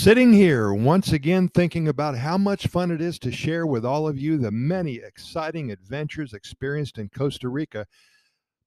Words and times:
Sitting 0.00 0.32
here 0.32 0.72
once 0.72 1.12
again 1.12 1.46
thinking 1.50 1.86
about 1.86 2.16
how 2.16 2.38
much 2.38 2.68
fun 2.68 2.90
it 2.90 3.02
is 3.02 3.18
to 3.18 3.30
share 3.30 3.66
with 3.66 3.84
all 3.84 4.08
of 4.08 4.18
you 4.18 4.38
the 4.38 4.50
many 4.50 4.94
exciting 4.94 5.70
adventures 5.70 6.32
experienced 6.32 6.96
in 6.96 7.10
Costa 7.10 7.50
Rica 7.50 7.86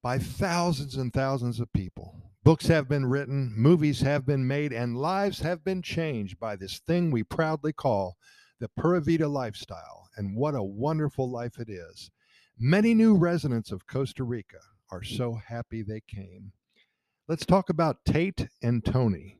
by 0.03 0.19
thousands 0.19 0.97
and 0.97 1.11
thousands 1.11 1.59
of 1.59 1.73
people. 1.73 2.15
Books 2.43 2.67
have 2.67 2.87
been 2.87 3.07
written, 3.07 3.51
movies 3.57 3.99
have 4.01 4.27
been 4.27 4.45
made, 4.45 4.73
and 4.73 4.95
lives 4.95 5.39
have 5.39 5.63
been 5.63 5.81
changed 5.81 6.39
by 6.39 6.55
this 6.55 6.77
thing 6.85 7.09
we 7.09 7.23
proudly 7.23 7.73
call 7.73 8.15
the 8.59 8.69
Pura 8.77 9.01
Vida 9.01 9.27
lifestyle. 9.27 10.07
And 10.17 10.37
what 10.37 10.53
a 10.53 10.61
wonderful 10.61 11.31
life 11.31 11.57
it 11.57 11.67
is. 11.67 12.11
Many 12.59 12.93
new 12.93 13.15
residents 13.15 13.71
of 13.71 13.87
Costa 13.87 14.23
Rica 14.23 14.59
are 14.91 15.01
so 15.01 15.33
happy 15.33 15.81
they 15.81 16.01
came. 16.01 16.51
Let's 17.27 17.43
talk 17.43 17.69
about 17.71 18.05
Tate 18.05 18.49
and 18.61 18.85
Tony. 18.85 19.39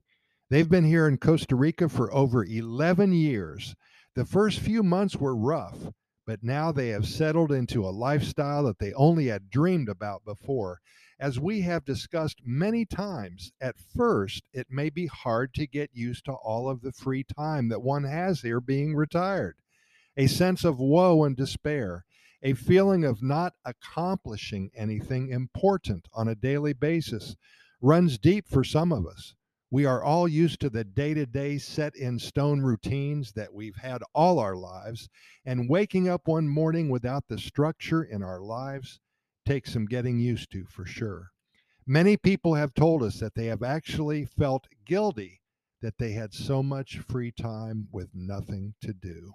They've 0.54 0.70
been 0.70 0.84
here 0.84 1.08
in 1.08 1.18
Costa 1.18 1.56
Rica 1.56 1.90
for 1.90 2.14
over 2.14 2.46
11 2.46 3.12
years. 3.12 3.74
The 4.14 4.24
first 4.24 4.60
few 4.60 4.84
months 4.84 5.16
were 5.16 5.36
rough, 5.36 5.92
but 6.28 6.44
now 6.44 6.72
they 6.72 6.90
have 6.90 7.08
settled 7.08 7.52
into 7.52 7.84
a 7.84 7.90
lifestyle 7.90 8.66
that 8.66 8.78
they 8.78 8.94
only 8.94 9.26
had 9.26 9.50
dreamed 9.50 9.90
about 9.90 10.24
before. 10.24 10.80
As 11.20 11.40
we 11.40 11.62
have 11.62 11.84
discussed 11.84 12.44
many 12.46 12.86
times, 12.86 13.52
at 13.60 13.80
first 13.80 14.44
it 14.54 14.68
may 14.70 14.92
be 14.92 15.08
hard 15.08 15.56
to 15.56 15.66
get 15.66 15.90
used 15.92 16.26
to 16.26 16.34
all 16.34 16.70
of 16.70 16.82
the 16.82 16.92
free 16.92 17.24
time 17.24 17.70
that 17.70 17.82
one 17.82 18.04
has 18.04 18.42
here 18.42 18.62
being 18.62 18.96
retired. 18.96 19.56
A 20.18 20.28
sense 20.28 20.64
of 20.64 20.78
woe 20.78 21.24
and 21.24 21.36
despair, 21.36 22.06
a 22.44 22.54
feeling 22.54 23.04
of 23.04 23.24
not 23.24 23.54
accomplishing 23.66 24.70
anything 24.76 25.30
important 25.30 26.08
on 26.14 26.28
a 26.28 26.36
daily 26.36 26.74
basis 26.74 27.36
runs 27.82 28.20
deep 28.20 28.48
for 28.48 28.64
some 28.64 28.92
of 28.92 29.08
us. 29.08 29.34
We 29.74 29.86
are 29.86 30.04
all 30.04 30.28
used 30.28 30.60
to 30.60 30.70
the 30.70 30.84
day 30.84 31.16
to 31.16 31.26
day 31.26 31.58
set 31.58 31.96
in 31.96 32.20
stone 32.20 32.62
routines 32.62 33.32
that 33.32 33.56
we've 33.56 33.78
had 33.78 34.04
all 34.14 34.38
our 34.38 34.56
lives, 34.56 35.10
and 35.46 35.68
waking 35.68 36.08
up 36.08 36.28
one 36.28 36.48
morning 36.48 36.90
without 36.90 37.28
the 37.28 37.40
structure 37.40 38.04
in 38.04 38.22
our 38.22 38.40
lives 38.40 39.00
takes 39.48 39.74
some 39.74 39.88
getting 39.88 40.20
used 40.20 40.52
to 40.52 40.66
for 40.66 40.86
sure. 40.86 41.32
Many 41.88 42.18
people 42.18 42.54
have 42.54 42.76
told 42.76 43.02
us 43.02 43.20
that 43.20 43.34
they 43.34 43.48
have 43.48 43.64
actually 43.64 44.26
felt 44.26 44.68
guilty 44.86 45.42
that 45.82 45.98
they 45.98 46.12
had 46.12 46.36
so 46.36 46.62
much 46.62 47.00
free 47.00 47.32
time 47.32 47.88
with 47.92 48.14
nothing 48.14 48.76
to 48.82 48.94
do. 48.94 49.34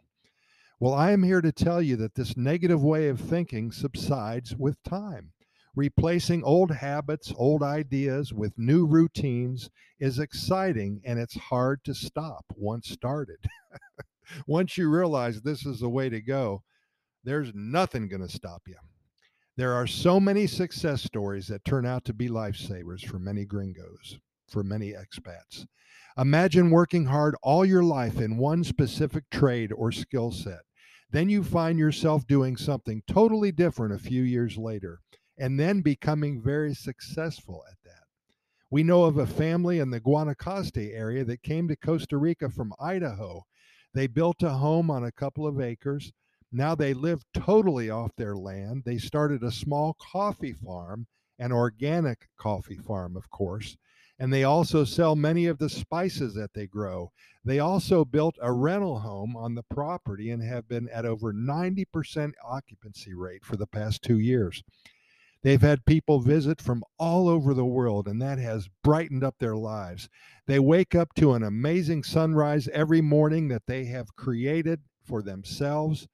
Well, 0.78 0.94
I 0.94 1.10
am 1.10 1.24
here 1.24 1.40
to 1.40 1.50
tell 1.50 1.82
you 1.82 1.96
that 1.96 2.14
this 2.14 2.36
negative 2.36 2.80
way 2.80 3.08
of 3.08 3.18
thinking 3.18 3.72
subsides 3.72 4.54
with 4.54 4.80
time. 4.84 5.32
Replacing 5.78 6.42
old 6.42 6.72
habits, 6.72 7.32
old 7.36 7.62
ideas 7.62 8.32
with 8.32 8.58
new 8.58 8.84
routines 8.84 9.70
is 10.00 10.18
exciting 10.18 11.00
and 11.04 11.20
it's 11.20 11.36
hard 11.36 11.84
to 11.84 11.94
stop 11.94 12.44
once 12.56 12.88
started. 12.88 13.38
once 14.48 14.76
you 14.76 14.90
realize 14.90 15.40
this 15.40 15.64
is 15.64 15.78
the 15.78 15.88
way 15.88 16.08
to 16.08 16.20
go, 16.20 16.64
there's 17.22 17.52
nothing 17.54 18.08
going 18.08 18.26
to 18.26 18.28
stop 18.28 18.62
you. 18.66 18.74
There 19.56 19.72
are 19.72 19.86
so 19.86 20.18
many 20.18 20.48
success 20.48 21.00
stories 21.00 21.46
that 21.46 21.64
turn 21.64 21.86
out 21.86 22.04
to 22.06 22.12
be 22.12 22.28
lifesavers 22.28 23.06
for 23.06 23.20
many 23.20 23.44
gringos, 23.44 24.18
for 24.48 24.64
many 24.64 24.94
expats. 24.94 25.64
Imagine 26.18 26.70
working 26.70 27.04
hard 27.04 27.36
all 27.40 27.64
your 27.64 27.84
life 27.84 28.20
in 28.20 28.36
one 28.36 28.64
specific 28.64 29.30
trade 29.30 29.70
or 29.70 29.92
skill 29.92 30.32
set. 30.32 30.62
Then 31.12 31.28
you 31.28 31.44
find 31.44 31.78
yourself 31.78 32.26
doing 32.26 32.56
something 32.56 33.00
totally 33.06 33.52
different 33.52 33.94
a 33.94 33.98
few 33.98 34.24
years 34.24 34.58
later 34.58 34.98
and 35.38 35.58
then 35.58 35.80
becoming 35.80 36.42
very 36.42 36.74
successful 36.74 37.64
at 37.70 37.76
that. 37.84 38.04
We 38.70 38.82
know 38.82 39.04
of 39.04 39.16
a 39.16 39.26
family 39.26 39.78
in 39.78 39.90
the 39.90 40.00
Guanacaste 40.00 40.92
area 40.92 41.24
that 41.24 41.42
came 41.42 41.68
to 41.68 41.76
Costa 41.76 42.18
Rica 42.18 42.50
from 42.50 42.74
Idaho. 42.78 43.44
They 43.94 44.06
built 44.06 44.42
a 44.42 44.50
home 44.50 44.90
on 44.90 45.04
a 45.04 45.12
couple 45.12 45.46
of 45.46 45.60
acres. 45.60 46.12
Now 46.52 46.74
they 46.74 46.92
live 46.92 47.22
totally 47.32 47.88
off 47.88 48.10
their 48.16 48.36
land. 48.36 48.82
They 48.84 48.98
started 48.98 49.42
a 49.42 49.50
small 49.50 49.96
coffee 50.00 50.52
farm, 50.52 51.06
an 51.38 51.52
organic 51.52 52.28
coffee 52.36 52.76
farm, 52.76 53.16
of 53.16 53.30
course, 53.30 53.76
and 54.18 54.32
they 54.32 54.44
also 54.44 54.84
sell 54.84 55.14
many 55.14 55.46
of 55.46 55.58
the 55.58 55.68
spices 55.68 56.34
that 56.34 56.52
they 56.52 56.66
grow. 56.66 57.12
They 57.44 57.60
also 57.60 58.04
built 58.04 58.36
a 58.42 58.52
rental 58.52 58.98
home 58.98 59.36
on 59.36 59.54
the 59.54 59.62
property 59.62 60.30
and 60.30 60.42
have 60.42 60.68
been 60.68 60.88
at 60.88 61.06
over 61.06 61.32
90% 61.32 62.32
occupancy 62.44 63.14
rate 63.14 63.44
for 63.44 63.56
the 63.56 63.66
past 63.66 64.02
two 64.02 64.18
years. 64.18 64.62
They've 65.42 65.62
had 65.62 65.84
people 65.84 66.20
visit 66.20 66.60
from 66.60 66.82
all 66.98 67.28
over 67.28 67.54
the 67.54 67.64
world, 67.64 68.08
and 68.08 68.20
that 68.20 68.38
has 68.38 68.68
brightened 68.82 69.22
up 69.22 69.36
their 69.38 69.56
lives. 69.56 70.08
They 70.46 70.58
wake 70.58 70.94
up 70.94 71.14
to 71.14 71.34
an 71.34 71.44
amazing 71.44 72.02
sunrise 72.02 72.68
every 72.68 73.00
morning 73.00 73.48
that 73.48 73.66
they 73.66 73.84
have 73.86 74.16
created 74.16 74.80
for 75.04 75.22
themselves. 75.22 76.08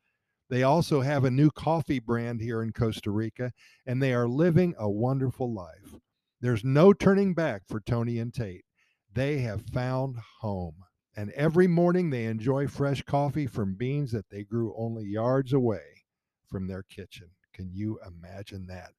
They 0.51 0.63
also 0.63 1.01
have 1.01 1.25
a 1.25 1.31
new 1.31 1.51
coffee 1.51 2.01
brand 2.01 2.43
here 2.43 2.63
in 2.63 2.73
Costa 2.73 3.11
Rica, 3.11 3.53
and 3.87 4.03
they 4.03 4.13
are 4.13 4.29
living 4.29 4.75
a 4.79 4.91
wonderful 4.91 5.53
life. 5.53 5.99
There's 6.41 6.63
no 6.63 6.93
turning 6.93 7.33
back 7.33 7.63
for 7.67 7.81
Tony 7.81 8.19
and 8.19 8.33
Tate. 8.33 8.67
They 9.13 9.39
have 9.39 9.63
found 9.63 10.17
home. 10.41 10.85
And 11.17 11.31
every 11.31 11.67
morning 11.67 12.11
they 12.11 12.25
enjoy 12.25 12.67
fresh 12.67 13.03
coffee 13.03 13.47
from 13.47 13.77
beans 13.77 14.13
that 14.13 14.29
they 14.29 14.43
grew 14.43 14.75
only 14.77 15.07
yards 15.07 15.53
away 15.53 16.05
from 16.51 16.67
their 16.67 16.83
kitchen. 16.83 17.31
Can 17.55 17.71
you 17.73 17.99
imagine 18.07 18.67
that? 18.67 18.91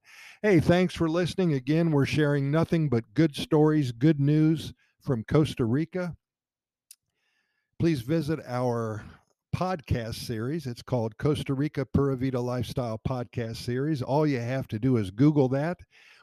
Hey, 0.42 0.60
thanks 0.60 0.94
for 0.94 1.08
listening. 1.08 1.52
Again, 1.52 1.90
we're 1.90 2.06
sharing 2.06 2.50
nothing 2.50 2.88
but 2.88 3.04
good 3.14 3.36
stories, 3.36 3.92
good 3.92 4.18
news 4.18 4.72
from 5.02 5.24
Costa 5.24 5.66
Rica. 5.66 6.16
Please 7.78 8.00
visit 8.00 8.40
our 8.46 9.04
podcast 9.54 10.14
series. 10.14 10.66
It's 10.66 10.80
called 10.80 11.18
Costa 11.18 11.52
Rica 11.52 11.84
Pura 11.84 12.16
Vida 12.16 12.40
Lifestyle 12.40 12.98
Podcast 13.06 13.56
Series. 13.56 14.00
All 14.00 14.26
you 14.26 14.40
have 14.40 14.66
to 14.68 14.78
do 14.78 14.96
is 14.96 15.10
Google 15.10 15.48
that. 15.50 15.76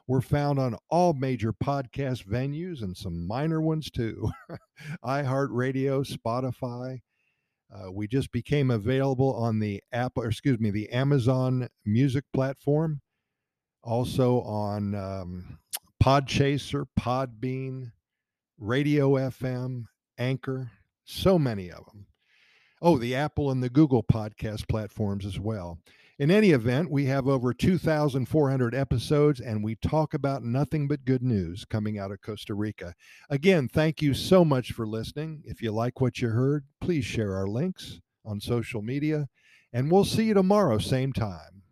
We're 0.07 0.21
found 0.21 0.57
on 0.57 0.75
all 0.89 1.13
major 1.13 1.53
podcast 1.53 2.25
venues 2.25 2.81
and 2.81 2.97
some 2.97 3.27
minor 3.27 3.61
ones 3.61 3.89
too 3.91 4.29
iHeartRadio, 5.05 6.03
Spotify, 6.05 6.99
uh, 7.71 7.91
we 7.91 8.07
just 8.07 8.31
became 8.31 8.71
available 8.71 9.33
on 9.35 9.59
the 9.59 9.81
app, 9.91 10.13
or 10.15 10.27
excuse 10.27 10.59
me, 10.59 10.71
the 10.71 10.89
Amazon 10.89 11.67
Music 11.85 12.23
platform, 12.33 13.01
also 13.83 14.41
on 14.41 14.95
um, 14.95 15.59
Podchaser, 16.03 16.85
Podbean, 16.99 17.91
Radio 18.57 19.11
FM, 19.11 19.85
Anchor, 20.17 20.71
so 21.03 21.39
many 21.39 21.69
of 21.71 21.85
them. 21.85 22.07
Oh, 22.85 22.97
the 22.97 23.15
Apple 23.15 23.49
and 23.49 23.63
the 23.63 23.69
Google 23.69 24.03
podcast 24.03 24.67
platforms 24.67 25.25
as 25.25 25.39
well. 25.39 25.79
In 26.19 26.29
any 26.29 26.51
event, 26.51 26.91
we 26.91 27.05
have 27.05 27.29
over 27.29 27.53
2,400 27.53 28.75
episodes 28.75 29.39
and 29.39 29.63
we 29.63 29.75
talk 29.75 30.13
about 30.13 30.43
nothing 30.43 30.89
but 30.89 31.05
good 31.05 31.23
news 31.23 31.63
coming 31.63 31.97
out 31.97 32.11
of 32.11 32.19
Costa 32.21 32.53
Rica. 32.53 32.93
Again, 33.29 33.69
thank 33.69 34.01
you 34.01 34.13
so 34.13 34.43
much 34.43 34.73
for 34.73 34.85
listening. 34.85 35.43
If 35.45 35.61
you 35.61 35.71
like 35.71 36.01
what 36.01 36.19
you 36.19 36.31
heard, 36.31 36.65
please 36.81 37.05
share 37.05 37.33
our 37.33 37.47
links 37.47 38.01
on 38.25 38.41
social 38.41 38.81
media 38.81 39.29
and 39.71 39.89
we'll 39.89 40.03
see 40.03 40.25
you 40.25 40.33
tomorrow, 40.33 40.77
same 40.77 41.13
time. 41.13 41.62